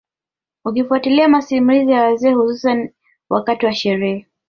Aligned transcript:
Ukifuatilia 0.65 1.27
masimulizi 1.27 1.91
ya 1.91 2.03
wazee 2.03 2.31
hususani 2.33 2.91
wakati 3.29 3.65
wa 3.65 3.73
sherehe 3.73 4.27